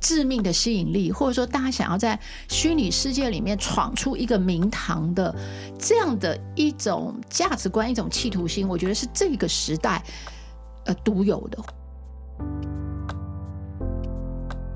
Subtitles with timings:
[0.00, 5.34] 致命的吸引力，或者说大家想要在虚拟世界里面闯出一个名堂的
[5.78, 10.02] 这样的一种价值观、一种企图心，我觉得是这个时代
[10.86, 11.58] 呃独有的。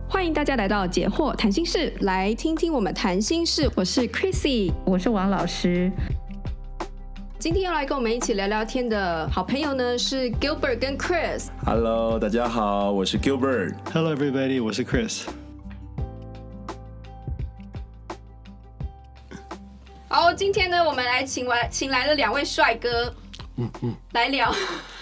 [0.09, 3.69] 欢迎大家来到解惑谈心室，来听听我们谈心事。
[3.75, 5.91] 我是 Chrissy，我是王老师。
[7.45, 11.49] 今天要来跟我们一起聊聊天的好朋友呢，是 Gilbert 跟 Chris。
[11.67, 13.75] Hello，大家好，我是 Gilbert。
[13.93, 15.27] Hello everybody，我是 Chris。
[20.09, 23.15] 好，今天呢，我们来请来请来了两位帅哥，
[23.59, 24.51] 嗯嗯，来聊，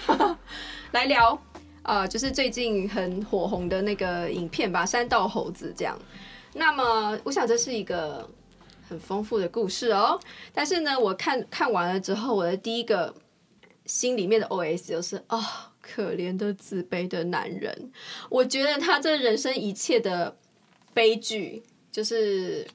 [0.91, 1.41] 来聊，
[1.85, 5.97] 呃，就是最近很火红的那个影片吧，《山道猴子》这样。
[6.53, 8.29] 那么，我想这是一个。
[8.93, 10.21] 很丰富的故事哦，
[10.53, 13.15] 但是呢，我看看完了之后，我的第一个
[13.87, 17.91] 心里面的 OS 就是啊、可怜的自卑的男人。
[18.29, 20.37] 我觉得他这人生一切的
[20.93, 22.67] 悲剧，就是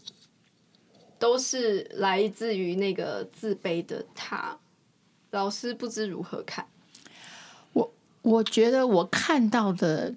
[1.20, 4.58] 都是来自于那个自卑的他。
[5.30, 6.66] 老师不知如何看？
[7.74, 10.16] 我我觉得我看到的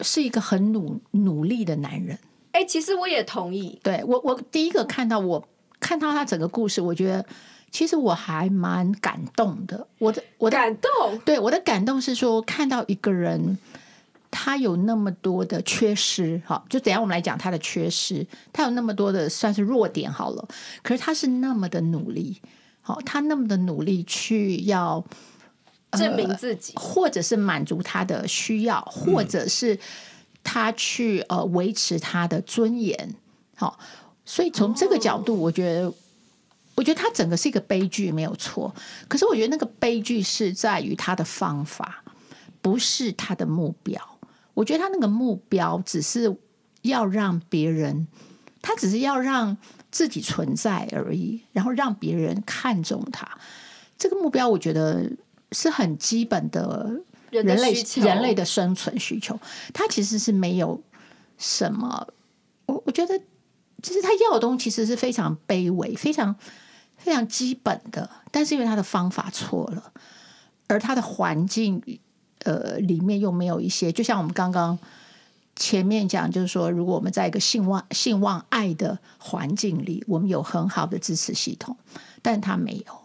[0.00, 2.18] 是一个很努努力的男人。
[2.52, 3.78] 哎、欸，其实我也同意。
[3.82, 5.48] 对我，我第一个看到我
[5.78, 7.24] 看到他整个故事，我觉得
[7.70, 9.86] 其实我还蛮感动的。
[9.98, 13.56] 我的我的感动，对我的感动是说，看到一个人
[14.32, 18.26] 他有那么多的缺失，哈，就等下我们来讲他的缺失。
[18.52, 20.48] 他有那么多的算是弱点好了，
[20.82, 22.40] 可是他是那么的努力，
[22.80, 25.04] 好，他那么的努力去要
[25.92, 29.78] 证明自己，呃，或者是满足他的需要，或者是。
[30.42, 33.14] 他去呃维持他的尊严，
[33.54, 33.78] 好，
[34.24, 35.94] 所以从这个角度，我觉得，oh.
[36.76, 38.74] 我觉得他整个是一个悲剧，没有错。
[39.06, 42.02] 可是我觉得那个悲剧是在于他的方法，
[42.62, 44.00] 不是他的目标。
[44.54, 46.34] 我觉得他那个目标只是
[46.82, 48.08] 要让别人，
[48.62, 49.56] 他只是要让
[49.90, 53.28] 自己存在而已，然后让别人看重他。
[53.98, 55.10] 这个目标，我觉得
[55.52, 57.02] 是很基本的。
[57.30, 59.38] 人类人类的生存需求，
[59.72, 60.82] 他其实是没有
[61.38, 62.06] 什么。
[62.66, 63.18] 我我觉得，
[63.82, 66.34] 其实他要的东西其实是非常卑微、非常
[66.96, 68.08] 非常基本的。
[68.30, 69.92] 但是因为他的方法错了，
[70.68, 71.82] 而他的环境
[72.44, 74.78] 呃里面又没有一些，就像我们刚刚
[75.56, 81.76] 前面讲，就是说，如果我们在一个兴旺、兴旺爱的环境里，我们有很好的支持系统，
[82.22, 82.99] 但他没有。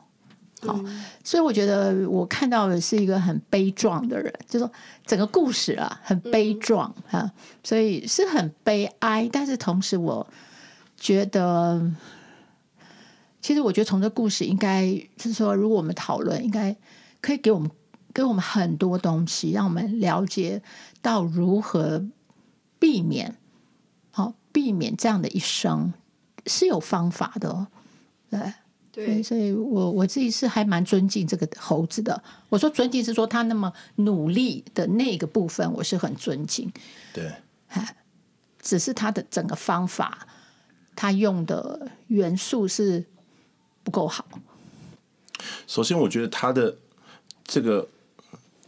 [0.65, 0.79] 好，
[1.23, 4.71] 所以我觉得我看到的是一个很悲壮的人，就说
[5.05, 7.31] 整个故事啊很悲壮啊，
[7.63, 9.29] 所以是很悲哀。
[9.31, 10.25] 但是同时，我
[10.97, 11.91] 觉得，
[13.41, 16.75] 其实我觉得从这故事应该就是说，如果我们讨论，应该
[17.21, 17.69] 可以给我们
[18.13, 20.61] 给我们很多东西，让我们了解
[21.01, 22.05] 到如何
[22.79, 23.35] 避免，
[24.11, 25.93] 好避免这样的一生
[26.45, 27.67] 是有方法的，
[28.29, 28.53] 对。
[28.95, 32.23] 对，所以我我自己是还蛮尊敬这个猴子的。
[32.47, 36.71] 我说尊敬是说他那么努力的那个部分，我是很尊敬。
[37.13, 37.29] 对，
[38.61, 40.25] 只是他的整个方法，
[40.95, 43.03] 他用的元素是
[43.83, 44.25] 不够好。
[45.67, 46.77] 首先，我觉得他的
[47.43, 47.85] 这个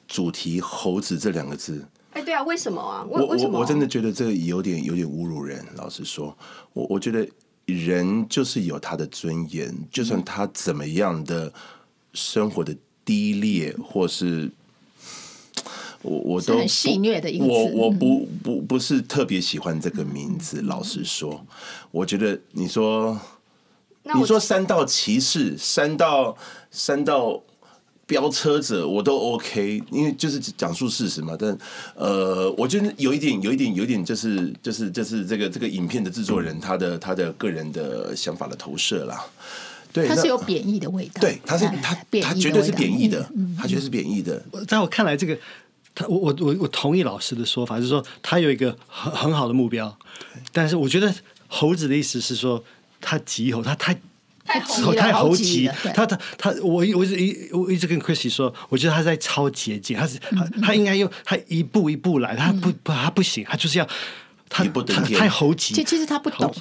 [0.10, 3.02] 主题“猴子”这两个字，哎，对啊，为什么啊？
[3.10, 3.54] 我为什么？
[3.54, 5.66] 我我真的觉得这个有点有点侮辱人。
[5.78, 6.38] 老实说，
[6.74, 7.26] 我我觉得。
[7.68, 11.54] 人就是有他的尊严，就算他怎么样的
[12.14, 14.50] 生活的低劣，或是
[16.02, 17.46] 我我都很戏谑的意思。
[17.46, 20.62] 我我不不不是特别喜欢这个名字。
[20.62, 21.46] 老实说，
[21.92, 23.20] 我觉得你说
[24.16, 26.36] 你说三道骑士、三道
[26.72, 27.44] 三道。
[28.08, 31.36] 飙车者我都 OK，因为就是讲述事实嘛。
[31.38, 31.56] 但
[31.94, 39.26] 呃，我觉得有一点，有一点，有一点，就是就是就是这个这个影片的制作人他的他的个人的想法的投射啦。
[39.92, 41.20] 对，他是有贬义的味道。
[41.20, 44.42] 对，他是他他绝对是贬义的，他绝对是贬义的。
[44.66, 45.38] 在我看来，这个
[45.94, 49.98] 他我我我我同意老师的说法，就是说他有一个很很好的目标，
[50.54, 51.14] 但是我觉得
[51.48, 52.64] 猴子的意思是说
[53.02, 54.00] 他急吼，他太。
[54.48, 54.60] 太
[54.96, 63.88] 太猴急，他他他，我我一直一我一直跟 Chrissy 说，我觉得他在超捷径，他是他他应该用他一步一步来，他不不他不行，他就是要
[64.50, 65.76] 他他太猴急。
[65.76, 66.54] 其其实他不懂，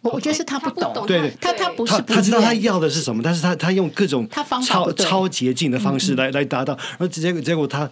[0.00, 4.28] 我我觉得是他不懂，对对，他他不是他知道他要的是什么，但是他他用各种
[4.66, 7.90] 超超捷径的方式来来达到，而结果结果他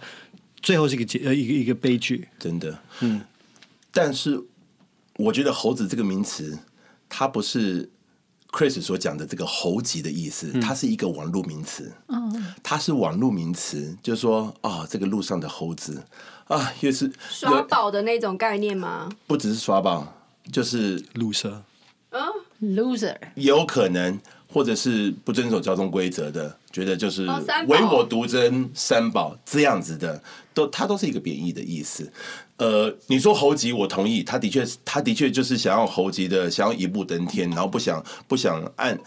[0.61, 3.21] 最后是一个结呃一个一个悲剧，真的，嗯。
[3.91, 4.41] 但是
[5.17, 6.57] 我觉得猴子这个名词，
[7.07, 7.89] 它不是。
[8.53, 11.91] Chris 所讲的这个猴急的意思，它是一个网络名词。
[12.07, 16.03] 嗯，它是网络名词，就是说啊、哦，这个路上的猴子
[16.47, 19.09] 啊，又是刷宝的那种概念吗？
[19.25, 20.15] 不只是刷宝，
[20.51, 21.63] 就是鲁蛇。
[22.11, 22.21] 嗯
[22.75, 27.27] ，loser 有可能，或者是不遵守交通规则的，觉得就是
[27.67, 30.21] 唯我独尊、三宝这样子的，
[30.55, 32.11] 都它都是一个贬义的意思。
[32.57, 38.99] 呃，你说猴急，我同意，他的确，他的确就是想要猴急的，想要一步登天，然后不想不想按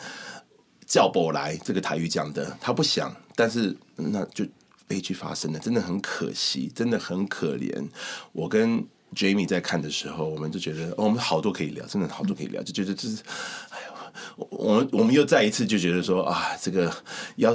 [0.87, 4.45] 叫伯来这个台语讲的，他不想，但是那就
[4.87, 7.85] 悲剧发生了，真的很可惜，真的很可怜。
[8.33, 13.17] 我跟 Jamie 在看的时候，我们就觉得，哦，我们好多可以聊，真的好多可以聊，就觉得这是，
[13.71, 13.96] 哎呦。
[14.37, 16.93] 我们我们又再一次就觉得说啊，这个
[17.37, 17.53] 要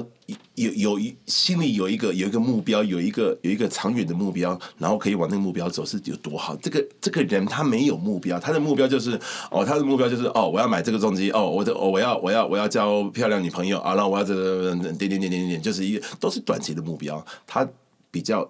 [0.56, 6.56] 有有一心里有一个有一个目标，有一个有一个长远的目标，然后可以往那个目标走是有多好。
[6.58, 9.20] 这个这个人他没有目标，他的目标就是
[9.50, 17.68] 哦，他的目标就是哦，我要买这个重机哦，我的、哦、我要我要我要交漂亮女朋友啊，然后我要这个点点点点点点，就是一个都是短期的目标，他
[18.10, 18.50] 比较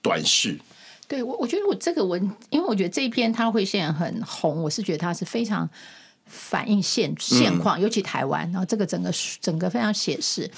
[0.00, 0.58] 短视。
[1.08, 5.68] 对我我觉得我这个文，因为我觉得这一篇他会现在很红，我是觉得他是非常。
[6.30, 10.48] 反映现现况，尤其台湾，然后这个整个整个非常写实。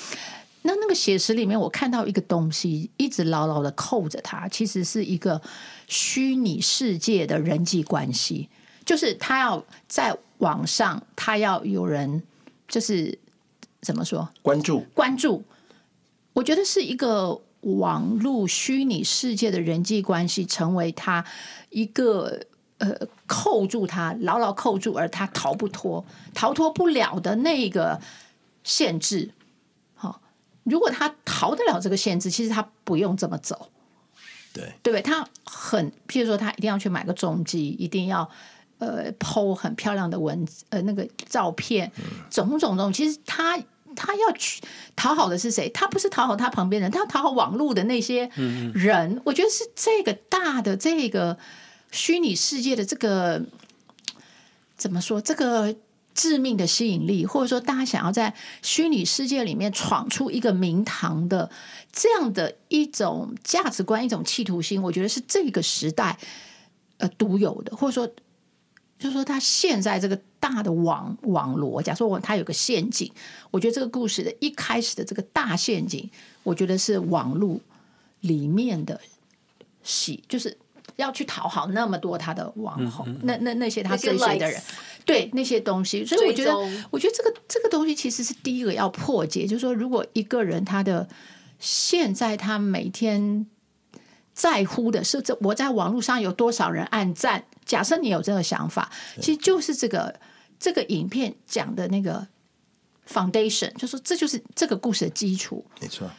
[0.65, 5.41] 那那个写实里面，我看到一个东西，一直牢牢的扣着它，其实是一个
[5.89, 8.49] 虚拟世界的人际关系，
[8.85, 12.23] 就是他要在网上，他要有人，
[12.69, 13.19] 就是
[13.81, 14.29] 怎么说？
[14.43, 15.43] 关注关注。
[16.35, 21.25] 我觉得是一个网络虚拟世界的人际关系，成为他
[21.71, 22.41] 一个。
[22.83, 28.01] 呃，扣住他，牢牢扣住，而他逃不脱，逃脱不了的那个
[28.65, 29.31] 限制。
[29.95, 30.15] 好、哦，
[30.65, 33.69] 如果他逃得了这个限制，其实他不用这么走。
[34.53, 35.01] 对，对不对？
[35.01, 38.29] 他很，譬如说，他一定要去买个重机，一定要
[38.79, 41.93] 呃，po 很漂亮的文呃那个照片，
[42.31, 42.93] 种种种。
[42.93, 43.57] 其实他
[43.95, 44.61] 他要去
[44.97, 45.69] 讨好的是谁？
[45.69, 48.29] 他不是讨好他旁边人，他要讨好网络的那些
[48.75, 49.15] 人。
[49.15, 51.39] 嗯、我觉得是这个大的这个。
[51.93, 53.45] 虚拟世界的这个
[54.77, 55.21] 怎么说？
[55.21, 55.77] 这个
[56.15, 61.51] 致命的吸引力，或者说大家想要在虚拟世界里面闯出一个名堂的
[61.93, 66.19] 这样的一种价值观、一种企图心，我觉得是这个时代
[66.97, 68.07] 呃独有的，或者说
[68.99, 73.13] 就是说他现在这个大的网网罗，假设我他有个陷阱，
[73.51, 76.11] 我觉得这个故事的一开始的这个大陷阱，
[76.43, 77.61] 我觉得是网络
[78.21, 79.01] 里面的
[79.83, 80.57] 戏，就是。
[80.97, 84.63] 要去讨好那么多他的网红，嗯嗯、那那那些他追随的人，
[85.05, 86.55] 对那些东西，所以我觉得，
[86.91, 91.09] 我觉得这个这个东西其实是第一个要破解，就是说，如果一个人他的
[91.59, 93.47] 现在他每天
[94.35, 98.91] 在乎的是这我在网络上有多少人按赞，假设你有这个想法，
[99.21, 100.21] 其实就是这个
[100.59, 102.27] 这个影片讲的那个
[103.09, 106.11] foundation，就是说这就是这个故事的基础，没错。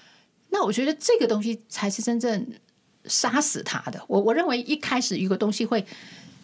[0.50, 2.48] 那我觉得这个东西才是真正。
[3.06, 5.86] 杀死他的，我我认为一开始一个东西会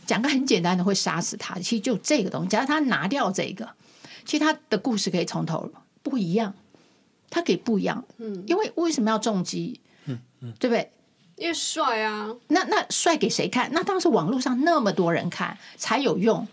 [0.06, 2.50] 讲个很简单的会杀死他，其实就这个东西。
[2.50, 3.70] 假如他拿掉这个，
[4.26, 5.72] 其实他的故事可以从头
[6.04, 6.54] 不一样，
[7.30, 8.04] 他可以不一样。
[8.18, 9.80] 嗯，因为为什么要重击？
[10.06, 10.92] 嗯嗯，对不对？
[11.38, 12.36] 因为帅啊。
[12.48, 13.70] 那那帅给谁看？
[13.72, 16.46] 那当时网络上那么多人看才有用。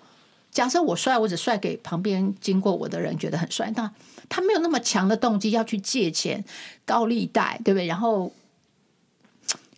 [0.53, 3.91] 假设我帅，我只帅给旁边经过我的人觉得很帅，那
[4.29, 6.45] 他没有那么强的动机要去借钱
[6.85, 7.87] 高利贷，对不对？
[7.87, 8.33] 然后。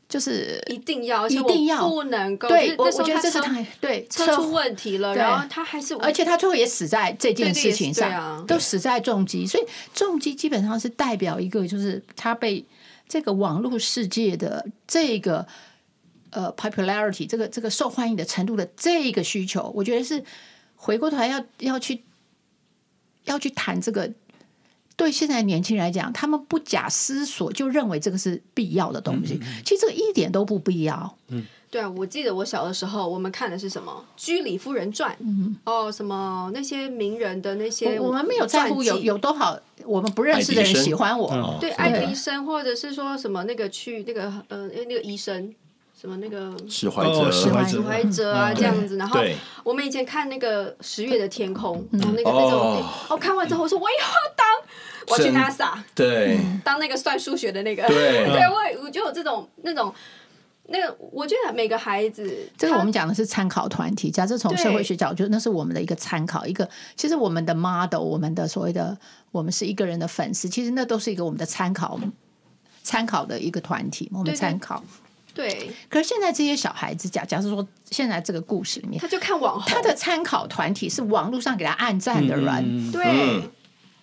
[0.08, 2.48] 就是一定要，一定要不能够。
[2.48, 9.46] 对，我我觉得这是他对车出问题了，然后他还是，而且他最后也死在这件事情上，都死在重击。
[9.46, 12.64] 所以重击基本上是代表一个，就是他被
[13.06, 15.46] 这个网络世界的这个
[16.30, 20.24] 呃 popularity 这个这个受欢迎的程度的这个需求，我觉得是
[20.74, 22.02] 回过头来要要去
[23.24, 24.10] 要去谈这个。
[24.98, 29.34] 对现在年轻人来讲，他们不假思索就认为这个是必要的东西。
[29.34, 31.16] 嗯嗯、其实这个一点都不必要。
[31.28, 35.54] 嗯，对啊，我记得我小的时候，我们看的是什么《居里夫人传》嗯。
[35.64, 41.30] 哦，什么那些名人的那些我，我们没有在乎有有多好，我们不认识的人喜欢我。
[41.32, 45.54] 嗯、对，爱迪生，或者是说什么那个去那个呃那个医生。
[46.00, 48.96] 什么那个史怀哲、史怀哲啊，这样子。
[48.98, 49.20] 然后
[49.64, 54.04] 我们以前看那个十月的天空，然后那个那种，哦，看完之后我说我也要
[54.36, 54.46] 当，
[55.10, 59.92] 我去 NASA，对，当那个算数学的那个，对， 对我我就有这种那种
[60.66, 68.96] 那个，我觉得每个孩子，这个我们讲的是参考团体，假设从社会学角度，那是我们的一个参考，一个其实我们的 model，我们的所谓的
[69.32, 71.98] 我们是一个人的粉丝，其实那都是一个我们的参考
[72.82, 74.82] 参考的一个团体，我们参考。
[75.34, 75.70] 对。
[75.88, 83.04] 可是现在这些小孩子，假假设说，现在这个故事里面，他就看网红，他的参考团体是网络上给他按赞的人，嗯、对。
[83.06, 83.50] 嗯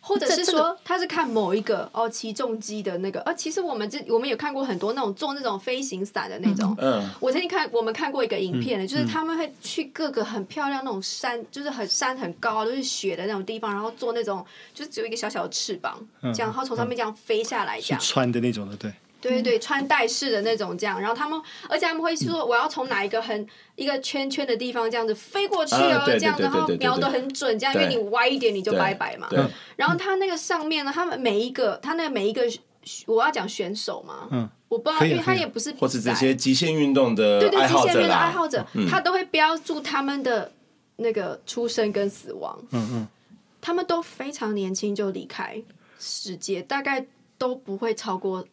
[0.08, 6.76] 或者是说他是看某一个哦起重机的那个，呃，其实我们这我们有看过很多那种做那种飞行伞的那种。
[6.78, 7.04] 嗯。
[7.20, 14.46] 我曾经看我们看过一个影片，就是他们会去各个很漂亮那种山，就是很山很高都是雪的那种地方，然后做那种
[14.76, 18.00] 就是只有一个小小的翅膀，这样然后从上面这样飞下来，这样。
[18.00, 18.94] 穿的那种的，对。
[19.29, 29.27] 对对对，穿戴式的那种这样，然后他们，而且他们会说我要从哪一个很一个圈圈的地方这样子飞过去哦，这样，然后瞄得很准，这样，因为你歪一点你就拜拜嘛。
[29.75, 32.44] 然后他那个上面呢，他们每一个，他那个每一个，
[33.08, 40.51] 我要讲选手嘛，嗯，我不知道，因为他也不是，或是这些极限运动的对对极限运动的爱好者，他都会标注他们的
[40.98, 43.08] 那个出生跟死亡，嗯嗯，
[43.60, 45.62] 他们都非常年轻就离开
[46.00, 47.05] 世界，大概
[47.38, 48.46] 都不会超过。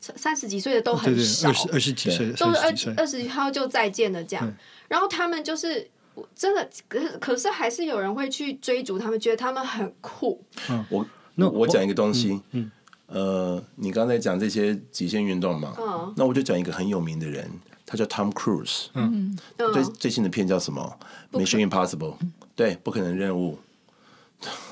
[0.00, 4.54] 三十几岁的都很少，二十二十几岁都是二二十几号就再见了这样。
[4.88, 5.88] 然后他们就是
[6.34, 10.42] 真的，可是可是还是有人会去追逐他们，觉得他们很酷。
[10.70, 12.70] 嗯，我那我讲一个东西，嗯，
[13.06, 17.50] 呃，你刚才讲这些极限运动嘛，嗯，那我就讲一个很有名的人，
[17.84, 20.98] 他叫 Tom Cruise，嗯，最最新的片叫什么
[21.32, 22.16] ？Mission Impossible，
[22.54, 23.58] 对，不可能任务。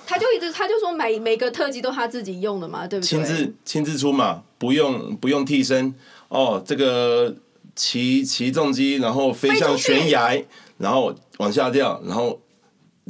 [0.06, 3.08] 他就一直，他就说每每个特技都他自己用的嘛，对不对？
[3.08, 5.92] 亲自亲自出马，不用不用替身
[6.28, 6.62] 哦。
[6.64, 7.34] 这个
[7.74, 10.40] 骑骑重机，然后飞向悬崖，
[10.78, 12.40] 然后往下掉，然后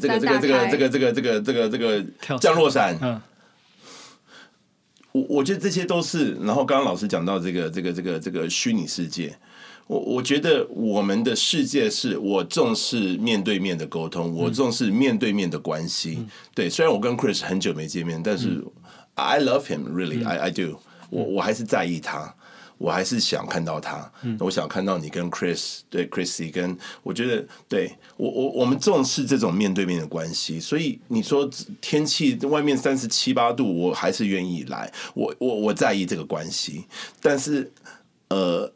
[0.01, 2.99] 这个这个这个这个这个这个这个这个降落伞。
[3.03, 3.21] 嗯，
[5.13, 6.33] 我我觉得这些都是。
[6.41, 9.37] 然后刚刚老师讲到这个这个这个这个虚拟世界。
[9.87, 16.27] 我我觉得我们的世界是我重视面对面的沟通，我重视面对面的关系。
[16.53, 18.65] 对，虽然我跟 Chris 很久没见面，但是
[19.15, 20.81] I love him really, I I do。
[21.11, 22.35] 我我还是在意他，
[22.79, 24.11] 我还是想看到他。
[24.41, 30.59] 我想看到你跟 Chris，对 Chrissy 跟我觉得对我我我们重视这种面对面的关系。
[30.59, 31.49] 所以你说
[31.81, 34.93] 天气外面三十七八度，我还是愿意来。
[35.15, 36.87] 我我我在意这个关系，
[37.21, 37.71] 但是
[38.31, 38.73] 呃。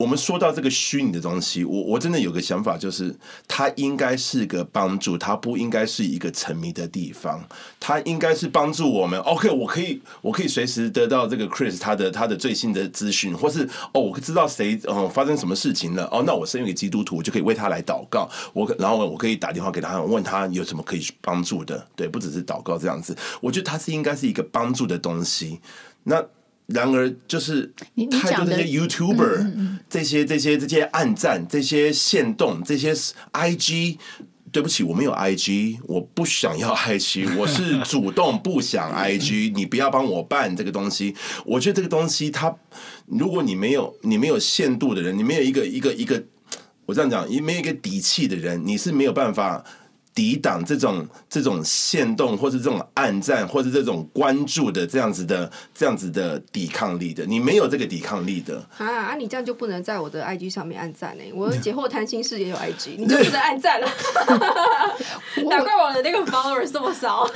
[0.00, 3.14] 我们说到这个虚拟的东西，我我真的有个想法，就是
[3.46, 7.46] 它应该是个帮助，它不应该是一个沉迷的地方。
[7.78, 9.20] 它应该是帮助我们。
[9.20, 16.08] OK，我可以，我可以随时得到这个 Chris 他的他的最新的资讯，或是哦，我知道谁哦发生什么事情了。
[16.10, 18.26] 哦，那我身为基督徒，我就可以为他来祷告。
[18.54, 21.86] 我然后我可以打电话给他，问他有什么可以帮助的。
[21.94, 23.14] 对，不只是祷告这样子。
[23.42, 25.60] 我觉得它是应该是一个帮助的东西。
[26.04, 26.24] 那。
[26.72, 27.72] 然而，就是
[28.10, 32.94] 太多这些 YouTuber，嗯嗯这些这些这些暗赞，这些限动，这些
[33.32, 33.98] IG，
[34.52, 41.14] 对不起，我没有 IG，我不想要 IG，我是主动不想 IG，你不要帮我办这个东西。
[41.44, 42.56] 我觉得这个东西它，它
[43.06, 46.22] 如果你没有你没有限度的人，你没有一个一个一个，
[46.86, 49.64] 我这样讲，你没有一个底气的人，你是没有办法。
[50.14, 59.14] 抵挡这种这种限动，或是这种暗赞，或是这种关注的这样子的这样子的抵抗力的，你没有这个抵抗力的啊啊！
[59.14, 61.24] 你这样就不能在我的 IG 上面暗赞呢？
[61.34, 63.88] 我解惑谈心事也有 IG， 你就不能暗赞了。
[65.48, 67.28] 难怪我的那个 followers 这么少。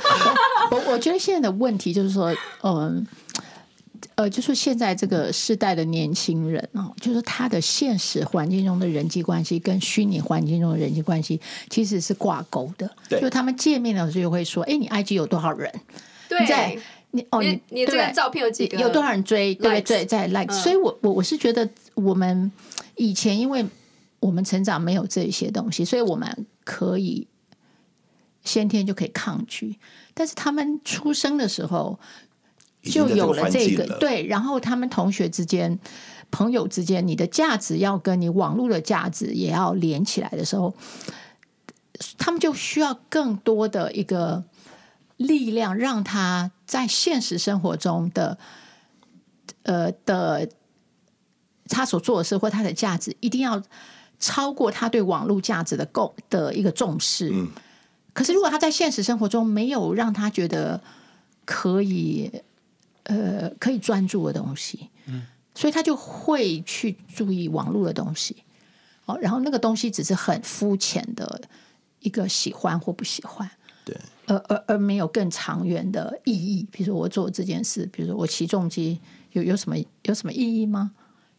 [0.71, 2.73] 我我觉得现在的问题就是说，嗯。
[2.73, 3.03] 呃，
[4.31, 12.89] 就是现在这个世代的年轻人哦，就是他的现实环境中的人际关系跟虚拟环境中的人际关系其实是挂钩的。
[13.07, 15.71] 对，就他们见面的时候就会说：“哎，你 IG 有多少人？
[16.27, 16.77] 对，在
[17.11, 18.77] 你哦，你你这个照片有几个？
[18.77, 19.53] 有多少人追？
[19.55, 20.05] 对不对？
[20.05, 20.53] 在 like。
[20.53, 22.51] 所以我我我是觉得，我们
[22.95, 23.65] 以前因为
[24.19, 27.27] 我们成长没有这些东西，所以我们可以
[28.43, 29.77] 先天就可以抗拒。
[30.13, 31.99] 但是他们出生的时候。
[32.91, 35.79] 就有了这个对，然后他们同学之间、
[36.29, 40.73] 朋友之间，你的价值要跟你网络的价值也要连起来的时候，
[42.17, 44.43] 他们就需要更多的一个
[45.17, 48.37] 力量，让他在现实生活中的
[49.63, 50.47] 呃的
[51.67, 53.61] 他所做的事或他的价值，一定要
[54.19, 57.31] 超过他对网络价值的够的一个重视。
[57.33, 57.49] 嗯，
[58.13, 60.81] 可是如果他在现实生活中没有让他觉得
[61.45, 62.31] 可以。
[63.05, 65.23] 呃，可以专注的东西，嗯，
[65.55, 68.43] 所以他就会去注意网络的东西，
[69.05, 71.41] 哦，然后那个东西只是很肤浅的
[71.99, 73.49] 一个喜欢或不喜欢，
[73.83, 73.95] 对，
[74.27, 76.67] 而而而没有更长远的意义。
[76.71, 78.99] 比如说我做这件事，比如说我骑重机，
[79.31, 80.91] 有有什么有什么意义吗？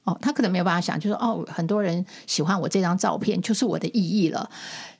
[0.04, 4.48] 哦，他可能没有办法想，就是哦，很多人喜欢我这张照片，就是我的意义了。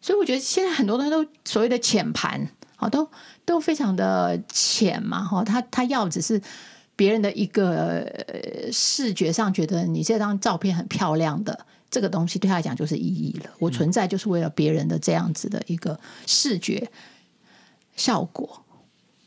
[0.00, 3.08] 所以我觉得现在很多东西都所谓的浅盘，哦，都。
[3.46, 6.42] 都非常的浅嘛，哈，他他要只是
[6.96, 8.04] 别人的一个
[8.72, 13.50] 视觉上觉得你这张照片很漂亮的这个东西，对他来讲就是意义了。
[13.60, 16.90] 我存在就是为了别人的这样子的一个视觉
[17.94, 18.60] 效果。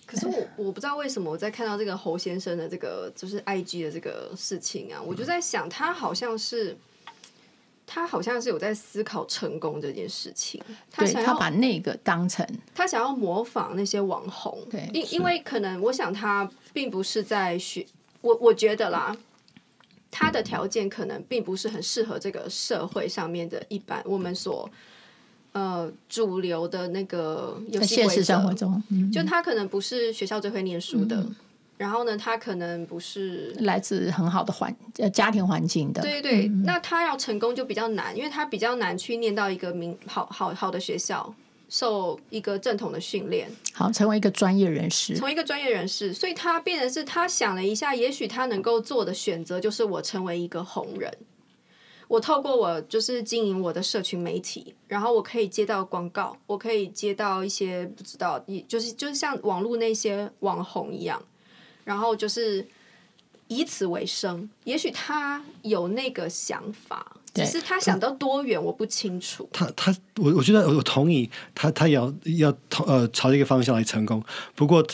[0.05, 6.77] 可是我我不知道为什么我在看到这个侯先生的这个就是 IG 的这个事情啊，我就在想他好像是。
[7.91, 17.83] 他好像是有在思考成功这件事情，他想要他把那个当成他想要模仿那些网红，对，因因为可能我想他并不是在学，
[18.21, 19.17] 我我觉得啦，
[20.11, 24.69] 他的条件可能并不是很适合这个社会上面的一般我们所
[25.53, 31.15] 呃主流的那个游戏规则，现实生活中，嗯、就他可能不是学校最会念书的。
[31.15, 31.35] 嗯
[31.79, 36.47] 然后呢，他可能不是来自很好的环呃家庭环境的，对对对。
[36.49, 41.33] 嗯、那他要成功就比较难，因为他比较难去念到一个名好好好的学校，
[41.69, 46.13] 受一个正统的训练，好成为一个专业人士，成为一个专业人士。
[46.13, 51.09] 所以他变成是他想了一下，也许他能够做的选择就是我成为一个红人，
[52.09, 61.23] 我透过我就是经营我的社群媒体，然后我可以接到广告，我可以接到一些不知道，就是就是像网络那些网红一样。
[61.89, 62.63] 然后就是
[63.47, 67.03] 以此为生，也许他有那个想法，
[67.33, 69.49] 只是他想到多远我不清楚。
[69.51, 72.55] 他他我我觉得我同意他他要要
[72.85, 74.85] 呃朝这个方向来成功，不过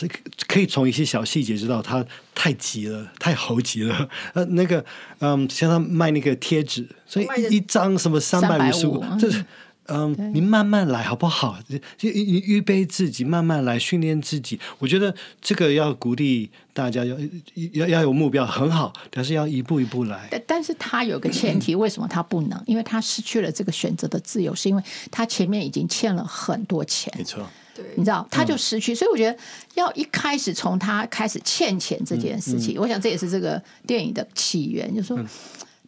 [0.48, 2.02] 可以从一些小细节知道他
[2.34, 4.08] 太急了，太猴急了。
[4.32, 4.82] 呃，那个
[5.18, 9.44] 嗯，像他卖那个贴纸，所以一张什么三百五十五，这是。
[9.88, 11.58] 嗯，你慢慢来好不好？
[11.96, 14.58] 就预预备自己，慢慢来训练自己。
[14.78, 17.26] 我觉得这个要鼓励大家要，要
[17.72, 18.92] 要要有目标，很好。
[19.10, 20.28] 但是要一步一步来。
[20.30, 22.60] 但但是他有个前提，为什么他不能？
[22.66, 27.12] 因为他失去了这个选择的自由，是因为他前面已经欠了很多钱。
[27.16, 28.94] 没错，对，你知道，他就失去。
[28.94, 29.38] 所以我觉得
[29.74, 35.18] 要一开始从他开始欠钱这件事情，我想这也是这个电影的起源，就是说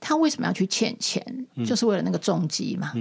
[0.00, 1.22] 他为什么要去欠钱，
[1.66, 2.92] 就是为了那个重击嘛。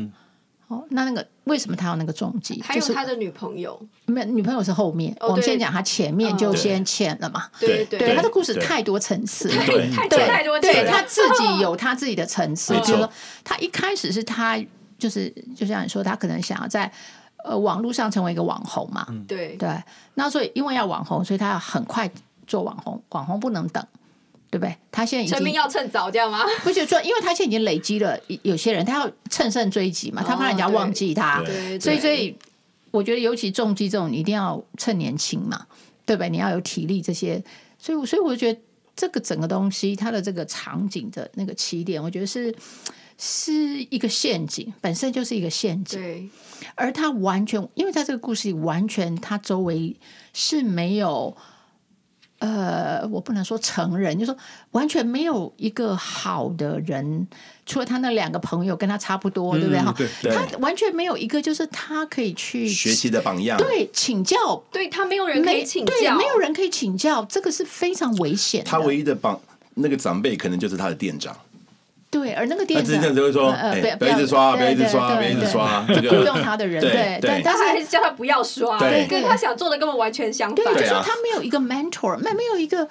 [0.67, 2.61] 哦，那那个为什么他有那个重机？
[2.61, 5.15] 还有他的女朋友，没女朋友是后面。
[5.21, 7.45] 我们先讲他前面就先欠了嘛。
[7.57, 10.59] 对对，他的故事太多层次，对太多太多。
[10.59, 13.09] 对他自己有他自己的层次，就是说
[13.45, 14.61] 他一开始是他
[14.97, 16.91] 就是就像你说，他可能想要在
[17.45, 19.07] 呃网络上成为一个网红嘛。
[19.25, 19.81] 对对，
[20.15, 22.11] 那所以因为要网红，所以他要很快
[22.45, 23.81] 做网红，网红不能等。
[24.57, 24.75] 对不对？
[24.91, 26.43] 他现在已经成名要趁早，这样吗？
[26.63, 32.35] 不是说，因为他现在已经累积了有些人，他要乘胜追击嘛，他怕人家忘记他，对，所以所以
[32.89, 35.67] 我觉得，尤其重击这种，你一定要趁年轻嘛，
[36.07, 36.29] 对不对？
[36.29, 37.43] 你要有体力这些，
[37.77, 38.59] 所以所以我觉得
[38.95, 42.51] 这个整个东西，它的这个场景的那个起点，我觉得是
[43.19, 43.53] 是
[43.91, 46.01] 一个陷阱，本身就是一个陷阱。
[46.01, 46.27] 对，
[46.73, 49.95] 而他完全，因为在这个故事里，完全他周围
[50.33, 51.37] 是没有。
[52.39, 54.37] 呃，我不能说成人，就是说
[54.71, 57.27] 完全没有一个好的人，
[57.65, 59.81] 除了他那两个朋友跟他差不多，嗯、对不对？
[59.81, 59.95] 哈，
[60.47, 68.69] 他完全没有一个就是他可以去学习的榜样，对，请教，对他没有人可以请教，对，没有人可以请教，这个是非常危险的。
[68.69, 69.39] 他唯一的榜
[69.73, 71.35] 那个长辈，可能就是他的店长。
[72.19, 80.55] 对，而那个店长就会说：“呃，不要一直刷，不要一直刷，不要一直刷。”这个雇佣他的人，对，但但是还是叫他不要刷，对，跟他想做的根本完全相反。
[80.55, 82.87] 对，就是说他没有一个 mentor，没没有一个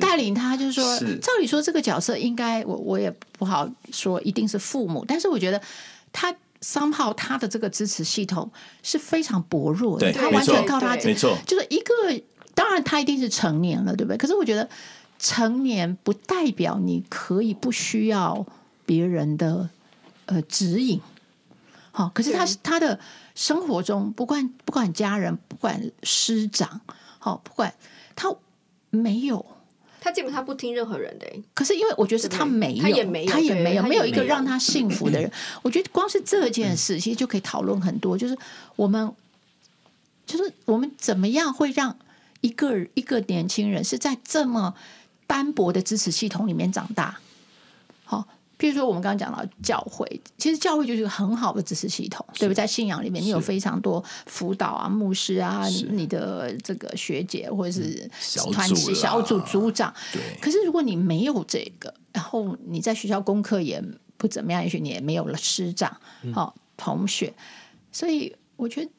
[0.00, 5.60] 带领他，就是说，照理说这个角色应该，我我也不好说一定是父母，但是我觉得
[6.12, 8.50] 他 somehow 他的这个支持系统
[8.82, 11.92] 是非常薄弱的，他完全靠他，没错，就是一个，
[12.54, 14.16] 当然他一定是成年了，对不对？
[14.16, 14.68] 可是我觉得
[15.18, 18.46] 成年不代表你可以不需要。
[18.88, 19.68] 别人的
[20.24, 20.98] 呃指引，
[21.90, 22.98] 好，可是他是他的
[23.34, 26.80] 生活中，不管不管家人，不管师长，
[27.18, 27.74] 好，不管
[28.16, 28.34] 他
[28.88, 29.44] 没有，
[30.00, 31.26] 他基本上不听任何人的。
[31.52, 35.30] 可是因为我觉得是他没有，他也没有，他也没有，没有一个让他幸福的人。
[35.60, 38.16] 我觉得光是这件事，其实就可以讨论很多。
[38.16, 38.34] 就是
[38.74, 39.12] 我们，
[40.24, 41.94] 就是我们怎么样会让
[42.40, 44.74] 一个一个年轻人是在这么
[45.26, 47.18] 单薄的支持系统里面长大？
[48.04, 48.26] 好。
[48.58, 52.56] 譬如说，我们刚刚讲到教会，其实教会就是一个很好的支持系统，对不对？
[52.56, 58.10] 在信仰里面，你有非常多辅导啊、牧师啊，你的这个学姐或者是
[58.52, 59.94] 团体小组组长。
[60.12, 60.20] 对。
[60.40, 63.80] 可是如果你没有这个，然后你在学校功课也
[64.16, 65.96] 不怎么样，也许你也没有了师长、
[66.34, 67.32] 好、嗯、同学，
[67.92, 68.90] 所以我觉得，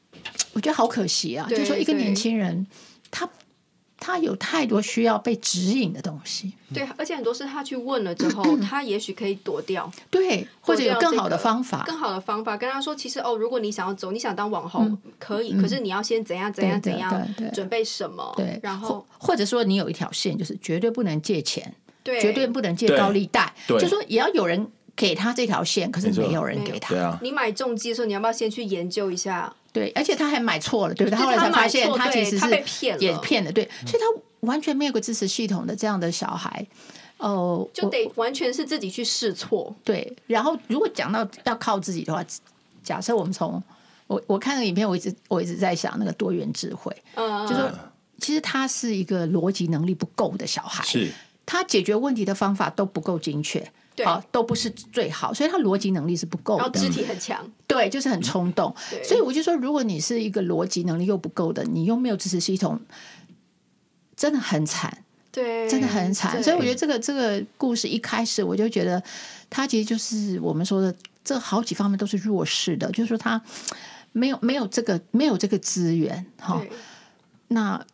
[0.54, 1.46] 我觉得好可惜啊。
[1.50, 2.66] 就是说，一个年轻人
[3.12, 3.30] 他
[4.00, 6.54] 他有太多需要被指引的东西。
[6.74, 17.12] 对，而且很多是他去问了之后， 他也许可以躲掉，对，或者有更好的方法，更好的方法跟他说，其实哦，如果你想要走，你想当网红，可以，可是你要先怎样怎样怎样，
[17.54, 27.18] 准备什么，对，然后或者说你有一条线，就是绝对不能借钱，对，绝对不能借高利贷，就说也要有人给他这条线，可是没有人给他。
[27.22, 29.52] 你买重机的时候，你要不要先去研究一下？
[29.72, 31.18] 对，而且他还买错了，对不对？
[31.18, 32.50] 他后来才发现，他其实是
[33.00, 36.66] 也骗了，对，所以他完全没有个支持系统的这样的小孩，
[37.18, 39.76] 哦，就得完全是自己去试错。
[39.84, 42.26] 对，然后如果讲到要靠自己的话，
[42.84, 43.62] 假设我们从
[44.08, 47.72] 我我看那个影片，我一直我一直在想那个多元智慧，嗯，就说
[48.20, 51.12] 其实他是一个逻辑能力不够的小孩，是，
[51.50, 53.60] 他解决问题的方法都不够精确。
[54.06, 56.64] 好，都不是最好，所以他逻辑能力是不够的。
[56.64, 58.74] 然后肢体很强，对，就是很冲动。
[59.04, 62.80] 所以我就说，如果你是一个逻辑能力又不够的，你又没有支持系统，
[64.16, 65.04] 真的很惨。
[65.32, 66.42] 对，真的很惨。
[66.42, 69.04] 所以我觉得这个这个故事一开始我就觉得，
[69.50, 73.42] 他其实就是我们说的，这好几方面都是弱势的，就是说他
[74.14, 76.26] 没有没有这个没有这个资源。
[76.40, 76.64] 哈，
[77.50, 77.86] 那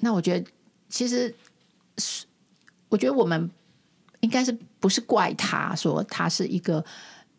[0.00, 0.46] 那我觉得
[0.90, 1.34] 其实
[1.96, 2.26] 是，
[2.88, 3.50] 我觉得我们。
[4.20, 6.84] 应该是不是怪他说他是一个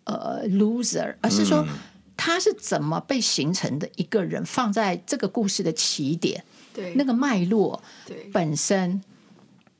[0.06, 1.68] 呃 loser，而是说
[2.16, 6.42] 他是怎么被形成的一个人，放在这个故事的起点，
[6.74, 9.02] 对那个脉络，对本身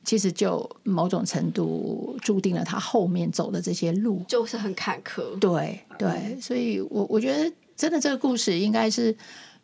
[0.04, 5.38] 其实就某种程度注定了他后面走的这些路就是很坎坷。
[5.38, 9.16] 对对，所以我我觉得真的这个故事应该是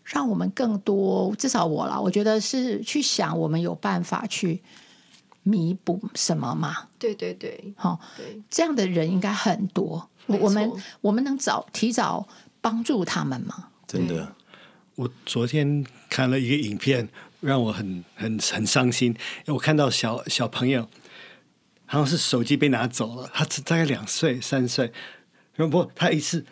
[0.03, 4.63] 让我们更多，至少我啦，我觉得是去想我们有办法去。
[5.49, 6.89] 弥补什么嘛？
[6.99, 8.01] 对对对，好，
[8.51, 10.11] 这样的人应该很多。
[10.27, 10.69] 我们
[11.01, 12.27] 我们能早提早
[12.61, 13.69] 帮助他们吗？
[13.87, 14.35] 真的，
[14.97, 17.09] 我昨天看了一个影片，
[17.41, 19.17] 让我很很很伤心。
[19.47, 20.89] 我看到小小朋友，
[21.85, 24.93] 好像是手机被拿走了，他只大概两岁三岁，
[25.55, 26.45] 然后不，他一次。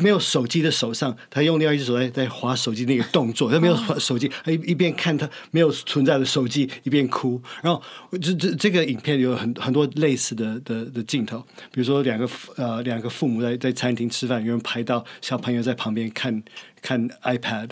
[0.00, 7.40] 没有手机的手上，他用另外一只手在在划手机那个动作，他没有手机，他一一边看他没有存在的手机，一边哭。
[7.62, 7.82] 然后
[8.20, 11.38] 这这这个影片有很很多类似的的的镜头，
[11.72, 16.42] 比如说两个呃两个父母在在餐厅吃饭，有人拍到小朋友在旁边看
[16.82, 17.70] 看 iPad，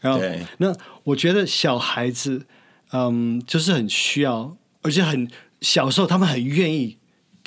[0.00, 0.20] 然后
[0.58, 2.46] 那我觉得小孩子
[2.92, 6.97] 嗯就是很需要，而且很小时候他们很愿意。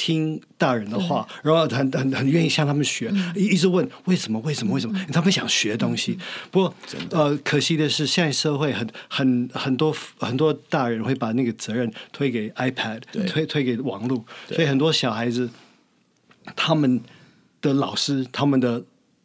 [0.04, 5.00] 听大人的话，然后很很很愿意向他们学，一一直问为什么为什么为什么？
[5.14, 6.18] 他们想学东西。
[6.50, 6.74] 不过
[7.12, 15.48] 呃，可惜的是，现在社会很很很多很多大人会把那个责任推给 iPad，推推给网络，所以很多小孩子
[16.56, 17.00] 他们
[17.62, 18.84] 的老师、他们的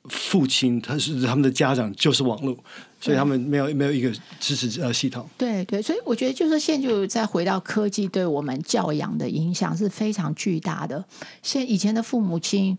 [0.08, 2.56] 父亲、他是他们的家长就是网络。
[2.98, 5.28] 所以他们没有没有一个支持呃系统。
[5.36, 11.04] 对对，所以我觉得就是现在就再回到科技对我们教养的影响是非常巨大的。
[11.42, 12.76] 现以前的父母亲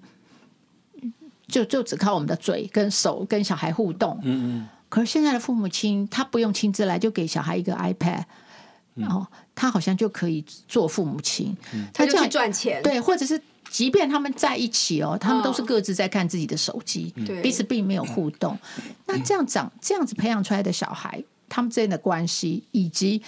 [1.48, 4.68] 就就只靠我们的嘴跟手跟小孩互动，嗯嗯。
[4.90, 8.24] 可是现在的父母亲他不用亲自来，就给小孩一个 iPad，
[8.96, 9.26] 然后
[9.58, 11.58] 他好像就可以做父母亲，
[11.94, 13.42] 他就去赚钱，对，或者是。
[13.70, 18.58] 即便他们在一起哦，他们都是各自在看自己的手机，哦、彼此并没有互动。
[18.78, 23.22] 对那这样长这样子培养出来的小孩，他们之间的关系，以及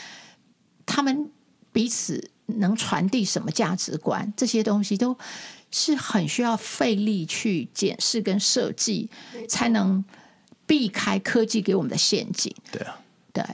[0.86, 1.30] 他们
[1.74, 5.14] 彼此能传递什么价值观，这些东西都
[5.72, 9.10] 是很需要费力去检视跟设计，
[9.50, 10.04] 才能
[10.66, 12.56] 避开科技给我们的陷阱。
[12.72, 12.98] 对啊。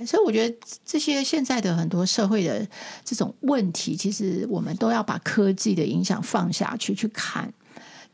[0.05, 2.67] 所以我觉得这些现在的很多社会的
[3.03, 7.53] 这种问题，其实我们都要把科技的影响放下去去看，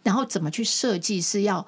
[0.04, 1.66] 然后怎么去设计是要。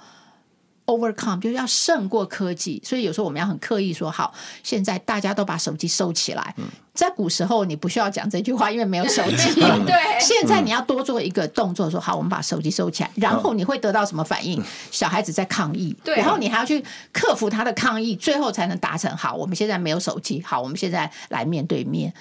[0.86, 6.54] Overcome 就是要胜过科技，所以有时候我们要很刻意说好，现在大家都把手机收起来。
[6.94, 9.54] 在古时候你不需要讲这句话，因为没有手机。
[9.88, 14.62] 对，现在你要多做一个动作，说好，我们把手机收起来，然后你会得到什么反应？
[14.92, 19.34] 小孩子在抗议，对，然后你还要去克服他的抗议，最后才能达成好。
[19.34, 22.14] 我们现在没有手机，好，我们现在来面对面。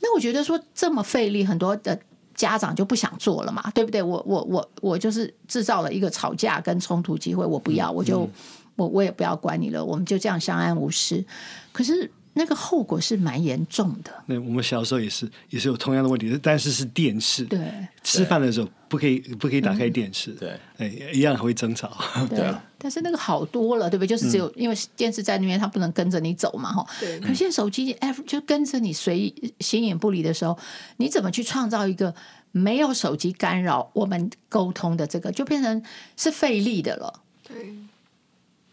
[0.00, 1.98] 那我觉得说这么费力，很多的。
[2.34, 4.02] 家长就不想做了嘛，对不对？
[4.02, 8.28] 我我我我就是制造了一个吵架跟冲突机会，我不要，我就
[8.76, 11.24] 我我也不要管你了，我们就这样相安无事。
[11.72, 12.10] 可是。
[12.36, 14.12] 那个后果是蛮严重的。
[14.26, 17.44] 那我们小时候也是，也是有同样的问题，但是是电视。
[17.44, 17.60] 对，
[18.02, 20.32] 吃饭的时候不可以不可以打开电视。
[20.32, 21.96] 对，哎，一样会争吵。
[22.28, 24.08] 对，但是那个好多了，对不对？
[24.08, 26.86] 就是只有因为电视在那边，它不能跟着你走嘛，哈。
[26.98, 27.20] 对。
[27.20, 30.58] 可是现在手机就跟着你随形影不离的时候，
[30.96, 32.12] 你怎么去创造一个
[32.50, 35.82] 没有手机干扰我们沟通的这个，就变成
[36.16, 37.22] 是费力的了。
[37.46, 37.72] 对。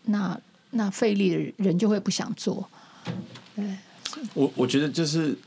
[0.06, 0.40] 那
[0.72, 2.68] 那费力的人就会不想做。
[4.14, 5.38] 对，我我觉得就是，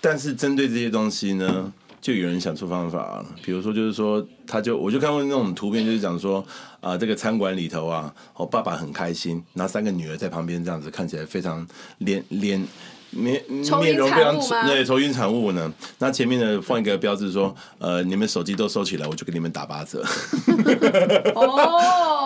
[0.00, 6.40] 但是针对这些东西呢，就有人想出方法，比如说就是说，他就我就看过那种图片，就是讲说
[6.80, 11.66] 啊、呃，这个餐馆里头啊，我爸爸很开心，拿三个女儿在旁边这样子，看起来非常
[11.98, 12.64] 脸脸
[13.10, 15.72] 面面容非常对，愁云惨雾呢。
[15.98, 20.04] 那前面呢放一个标志说，呃，你们手机都收起来，我就给你们打八折。
[21.34, 22.17] 哦。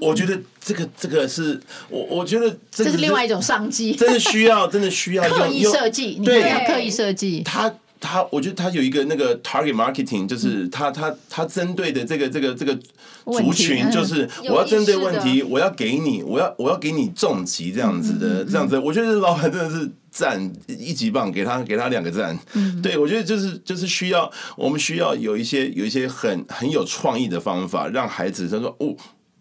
[0.00, 7.42] 我觉得这个这个是我我觉得这，是另外一种商机， 真的需要真的需要 刻意设计，对，要刻意设计。
[7.42, 12.78] 他他，我觉得他有一个那个 target marketing，就是他他他针对的这个这个这个
[13.24, 18.78] 族群，就是我要针对问题，我要给你，我要我要给你重击这样子的这样子。
[18.78, 22.38] 我觉得老板真的是赞一级棒，给他给他两个赞。
[22.82, 28.94] 对，我觉得就是就是需要我们需要有一些有一些很很有创意的方法，让孩子他说哦。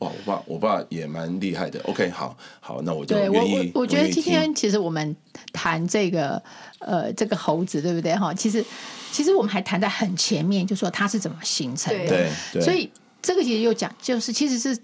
[0.05, 1.79] 哇，我爸，我爸也蛮厉害的。
[1.83, 3.31] OK，好，好，那我就愿意。
[3.31, 5.15] 对，我我我觉得今天其实我们
[5.51, 6.41] 谈这个
[6.79, 8.33] 呃这个猴子，对不对哈？
[8.33, 8.63] 其实
[9.11, 12.07] 其实我们还谈在很前面，就说它是怎么形成的。
[12.07, 12.61] 对，对。
[12.61, 12.89] 所以
[13.21, 14.77] 这个其实又讲，就是其实是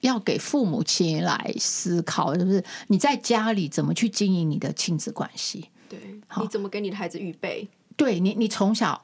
[0.00, 2.62] 要给父母亲来思考，是不是？
[2.88, 5.70] 你在家里怎么去经营你的亲子关系？
[5.88, 5.98] 对，
[6.40, 7.66] 你怎么给你的孩子预备？
[7.96, 9.00] 对你，你从小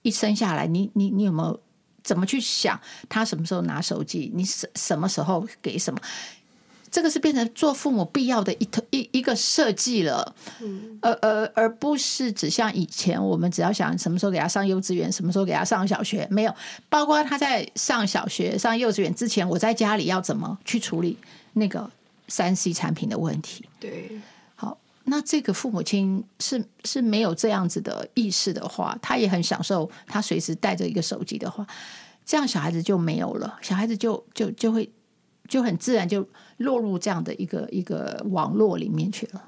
[0.00, 1.60] 一生下来，你你你有没有？
[2.02, 4.30] 怎么去想他什么时候拿手机？
[4.34, 6.00] 你什什么时候给什么？
[6.90, 10.34] 这个是变成做父母必要的一一一个设计了。
[10.60, 16.54] 嗯，而而而不是只像以前，我们只要想什么时候给他上幼稚园，什么时候给他上小学，没有。
[16.90, 21.16] 包括他在上小学、上幼稚园之前，我在家里要怎么去处理
[21.54, 21.90] 那个
[22.28, 23.64] 三 C 产品的问题？
[23.80, 24.31] 对，好，
[25.04, 31.66] 那这个父母亲是是没有这样子的意识的话，他也很享受他随时带着一个手机的话。
[32.24, 34.88] 这样小孩子就没有了，小孩子就就就会
[35.48, 36.26] 就很自然就
[36.58, 39.42] 落入这样的一个一个网络里面去了。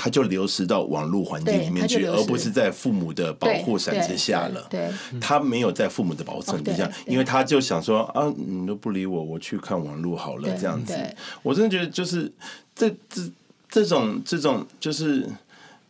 [0.00, 4.64] 他就流失到网络环境里面去，而不是在父母的保护伞之下了。
[4.70, 4.88] 对，
[5.20, 10.96] 他没有在父母的保护伞之下，因为他就想说啊，你都不理我，我去看网络好了，这样子。
[11.42, 12.32] 我真的觉得就是
[12.76, 13.22] 这这
[13.68, 15.26] 这种这种就是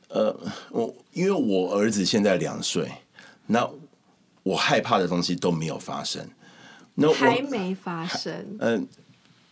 [0.09, 0.35] 呃，
[0.71, 2.91] 我因为我儿子现在两岁，
[3.47, 3.69] 那。
[4.45, 6.27] 我害怕的东西都没有发生，
[6.95, 8.33] 那还没发生。
[8.61, 8.89] 嗯嗯、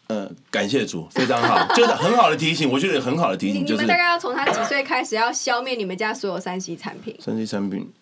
[0.07, 2.71] 呃呃，感谢主，非常好，就是很好的提醒。
[2.71, 7.15] 我觉得很好的提醒，就是你们大概要从他几岁开始要消灭你们家所有三 C 产品。
[7.21, 7.93] 三 C 产品，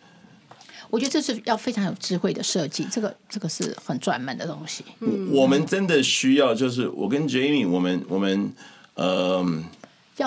[0.89, 4.85] 我觉得这是要非常有智慧的设计，这个这个是很专门的东西。
[5.01, 8.53] 嗯、我们真的需要，就是我跟 Jamie，我们我们
[8.95, 9.45] 呃。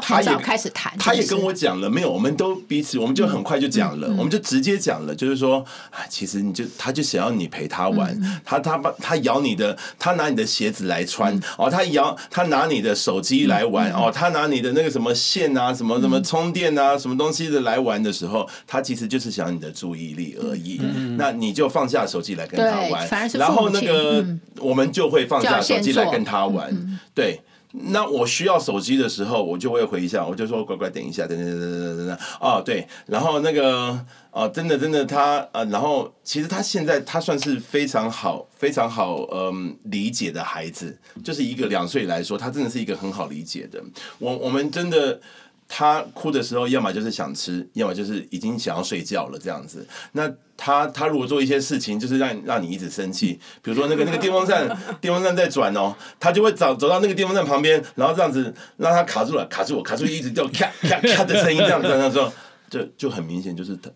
[0.02, 20.82] 他也开始谈，他也跟我讲了，没有，我们都彼此，我们就很快就讲了，我们就直接讲了，就是说，啊，其实你就，他就想要你陪他玩，他他把他咬你的，他拿你的鞋子来穿，哦，他咬他拿你的手机来玩，哦，他拿你的那个什么线啊，什么什么充电啊，什么东西的来玩的时候，他其实就是想你的注意力而已。
[21.18, 24.26] 那你就放下手机来跟他玩，然后那个
[24.60, 27.40] 我们就会放下手机来跟他玩，对。
[27.84, 32.18] 那我需要手机的时候，我就会回一下，我就说乖乖等一下，等等等等等等。
[32.40, 34.00] 哦，对，然后那个
[34.32, 43.82] 哦，真的真的他呃，然后其实他现在他算是非常好非常好嗯理解的孩子，就是一个两岁来说，他真的是一个很好理解的。
[44.20, 45.20] 我我们真的。
[45.68, 49.86] 他哭的时候，要么就是想吃，要么就是已经想要睡觉了这样子。
[50.14, 54.68] 那他他如果做一些事情，就是让让你一直生气，比如说那个那个电风扇，
[55.02, 62.32] 电风扇在转哦，他就会走走到那个电风扇旁边，然后这样子让他卡住了，卡住我，卡住一直掉咔咔咔的声音，这样子，那时候
[62.70, 63.90] 就就很明显就是他。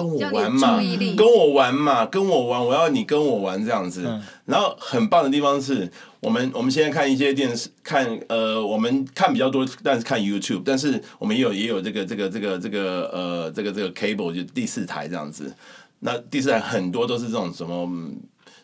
[0.00, 0.80] 跟我玩嘛，
[1.16, 4.04] 跟我玩嘛，跟我玩，我要你跟我玩这样子。
[4.06, 15.52] 嗯、然后很棒的地方是我们，我们现在看一些电视，看呃，我们看比较多，但是看 YouTube，但是我们也有也有这个这个这个这个呃这个这个 cable 就第四台这样子。
[16.00, 17.88] 那第四台很多都是这种什么。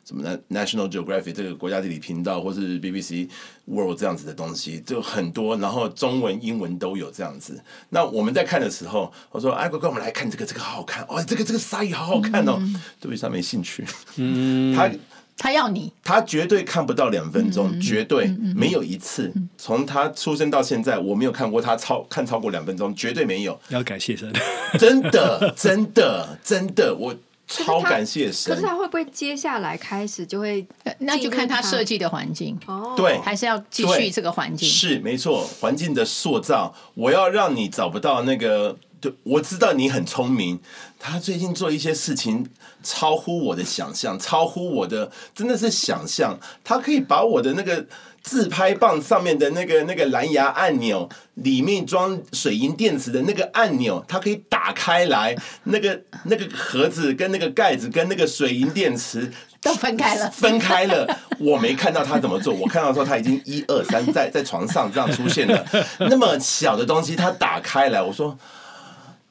[0.07, 3.29] 什么？National Geographic 这个国家地理频道，或是 BBC
[3.65, 7.61] World 这样子的东西，就很多，然后中文、英文都有这样子。
[7.89, 12.55] 那我们在看的时候，我说：“哎，乖乖，我们来看这个，这个好好看哦，这个这个鲨鱼好好看哦。
[12.61, 13.85] 嗯”对不起，他没兴趣。
[14.15, 14.89] 嗯，他
[15.37, 19.33] 他要你，他绝对看不到两分钟，嗯、绝对没有一次。
[19.59, 23.59] 从、嗯、他出生到现在，我没有看过他超看超过两分钟，绝对没有。
[23.71, 24.33] 要感谢神，
[24.79, 27.17] 真的，真的，真的，我。
[27.47, 28.55] 超感谢神！
[28.55, 30.67] 可是他会不会接下来开始就会？
[30.99, 34.69] 那就看他设计的环境哦，对，还是要继续这个环境。
[34.69, 38.77] 是没错，环境的塑造，我要让你找不到那个。
[38.99, 40.59] 对，我知道你很聪明。
[40.99, 42.49] 他最近做一些事情
[42.83, 46.41] 超乎我的想象，超乎我的真的是想象。
[46.65, 47.87] 他可以把我的那个
[48.27, 59.31] 自拍棒上面的那个那个蓝牙按钮，里面装水银电池的那个按钮，它可以打开来，那个那个盒子跟那个盖子跟那个水银电池
[59.63, 61.07] 都分开了，分开了。
[61.39, 65.65] 我没看到他怎么做，我看到说他已经一二三在在床上这样出现了，
[66.01, 68.37] 那么小的东西他打开来，我说。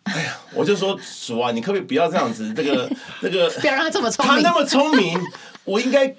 [0.05, 2.53] 哎呀，我就说主啊，你可不可以不要这样子？
[2.53, 2.87] 这个，
[3.19, 4.35] 这个，不要让他这么聪明。
[4.35, 5.19] 他那么聪明，
[5.63, 6.15] 我应该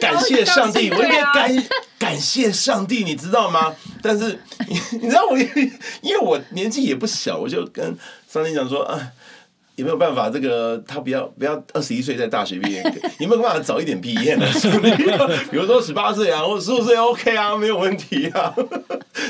[0.00, 1.64] 感谢上帝，我应该感
[1.98, 3.74] 感谢上帝，你知道吗？
[4.02, 5.38] 但是你 你知道我，
[6.02, 7.96] 因为我年纪也不小，我就跟
[8.28, 9.12] 上帝讲说啊。
[9.78, 10.28] 有没有办法？
[10.28, 12.82] 这个他不要不要二十一岁在大学毕业，
[13.20, 14.44] 有没有办法早一点毕业呢？
[15.52, 18.52] 比如说十八岁啊，或者十五岁 OK 啊，没有问题啊，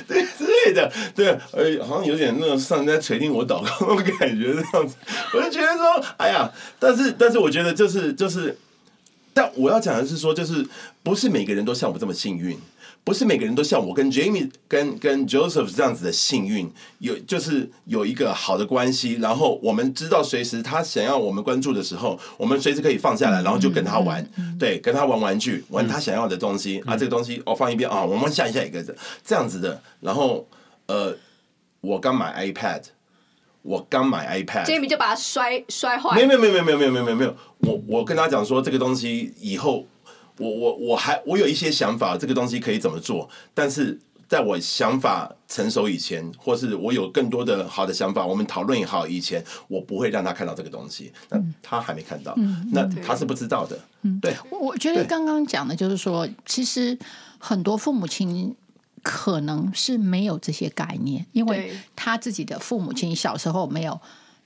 [0.06, 4.96] 对之类的，对，呃，好像有点那种上帝在垂听我祷告那种感觉这样子，
[5.34, 8.58] 我就觉得说，哎呀，但是但是我觉得就是就是，
[9.38, 10.66] 但我要讲的是说，就是
[11.04, 12.58] 不是每个人都像我这么幸运。
[13.04, 28.84] 不是每个人都像我跟 Jamie 跟跟 Joseph 这样子的幸运，有就是有一个好的关系，然后我们知道随时他想要我们关注的时候，我们随时可以放下来，然后就跟他玩，对，跟他玩玩具，玩他想要的东西啊，这个东西哦放一边啊，我们下一下一个
[29.24, 30.46] 这样子的，然后
[30.86, 31.16] 呃，
[31.80, 32.82] 我刚买 iPad，
[33.68, 39.84] 我刚买 iPad，Jamie 就把它摔摔坏，没有没有没有没有没有没有没有，我我跟他讲说这个东西以后。
[40.40, 43.28] 我我我还我有一些想法，这个东西可以怎么做？
[43.52, 51.12] 但是在我想法成熟以前，或是我有更多的好的想法，我们讨论好以前，我不会让他看到这个东西。
[51.28, 53.76] 那他还没看到，嗯、那他是不知道的。
[54.02, 54.32] 嗯，对。
[54.48, 56.96] 我觉得刚刚讲的就是说，其实
[57.40, 58.54] 很多父母亲
[59.02, 64.00] 可能是没有这些概念，因为他自己的父母亲小时候没有。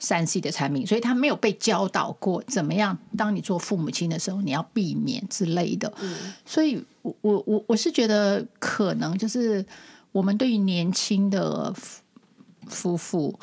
[0.05, 2.99] 三 C 的产品，所以他没有被教导过怎么样。
[3.17, 5.93] 当你做父母亲的时候，你要避免之类的。
[6.01, 9.65] 嗯、所以我我我我是觉得，可能就是
[10.11, 11.73] 我们对于年轻的
[12.67, 13.39] 夫妇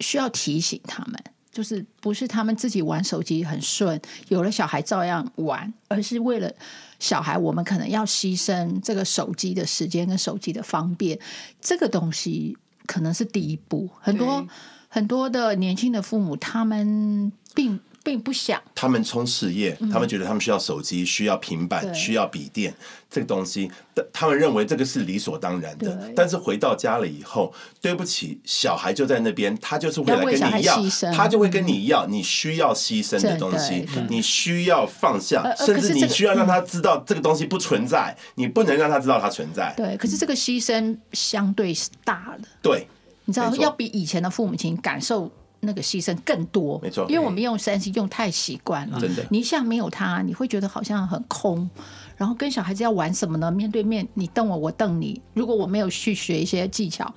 [0.00, 6.52] 需要提醒他们，就是不是他们自己玩手机很顺，有了小孩照样玩，而是为了
[6.98, 11.18] 小孩，我们可能要牺牲这个手机的时间跟手机的方便。
[11.60, 14.46] 这个东西可能是第一步，很多。
[14.92, 17.78] 很多的年轻的父母，他们并
[18.10, 22.74] 并不想，他们冲事业，他们觉得他们需要手机、需要平板、需要笔电
[23.08, 23.70] 这个东西，
[24.12, 26.10] 他们认为这个是理所当然的。
[26.16, 30.76] 但是回到家了以后，对不起，小孩就在那边，他就是会来跟你要，
[31.14, 39.72] 他就会跟你要，你需要牺牲的东西，你需要放下，甚至你需要让他知道这个东西不存在，你不能让他知道它存在。
[39.76, 42.48] 对，可是这个牺牲相对是大的。
[42.60, 42.88] 对。
[43.26, 49.24] 你知道要比以前的父母亲感受那个牺牲更多，没错，因为我们用三 C 用太习惯了，真的。
[49.30, 51.68] 你一下没有它，你会觉得好像很空。
[52.16, 53.50] 然后跟小孩子要玩什么呢？
[53.50, 55.20] 面对面，你瞪我，我瞪你。
[55.32, 57.10] 如果我没有去学一些技巧，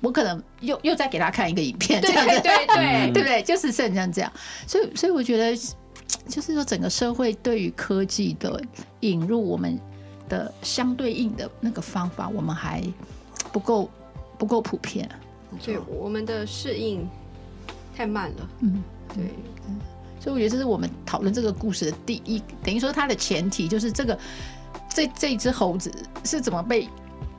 [0.00, 3.42] 我可能又又再给他看一个影片，这样子，对对对， 对不对？
[3.42, 4.32] 就是像这样这样。
[4.66, 5.56] 所以，所以我觉得，
[6.28, 8.62] 就是说整个社会对于科技的
[9.00, 9.78] 引入，我们
[10.28, 12.82] 的相对应的那个方法，我们还
[13.52, 13.88] 不够
[14.38, 15.08] 不够普遍。
[15.64, 17.08] 对，我们的适应
[17.96, 18.48] 太慢了。
[18.60, 18.82] 嗯，
[19.14, 19.24] 对，
[19.68, 19.78] 嗯，
[20.20, 24.18] 所以我觉得这是我们讨论这个故事的第一，等于说它的前提就是这个
[24.88, 25.92] 这这只猴子
[26.24, 26.88] 是怎么被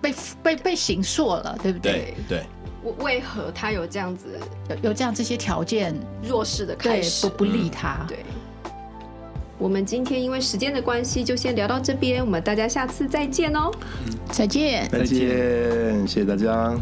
[0.02, 2.14] 被被被形塑了，对不对？
[2.28, 2.44] 对，
[2.84, 4.40] 为为何他有这样子
[4.70, 8.00] 有有这样这些条件弱势的开始不不利他？
[8.02, 8.20] 嗯，对。
[9.60, 13.72] 我们今天因为时间的关系，就先聊到这边，我们大家下次再见哦。
[14.30, 16.76] 再见，再见，谢谢大家。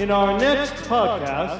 [0.00, 1.58] In our next podcast，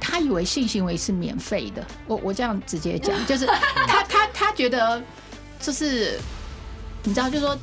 [0.00, 1.84] 他以为性行为是免费的。
[2.06, 5.02] 我我这样直接讲， 就是他他他觉得
[5.60, 6.18] 就是
[7.02, 7.54] 你知道，就是说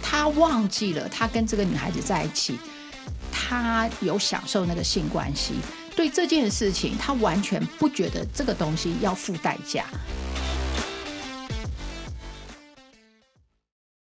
[0.00, 2.56] 他忘记了他跟这个女孩子在一起，
[3.32, 5.54] 他有享受那个性关系。
[5.96, 9.84] 对这件事情，他完全不觉得这个东西要付代价。